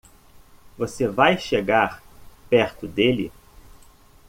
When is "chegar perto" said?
1.37-2.87